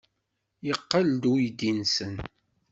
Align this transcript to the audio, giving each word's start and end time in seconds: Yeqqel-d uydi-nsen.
Yeqqel-d 0.65 1.23
uydi-nsen. 1.31 2.15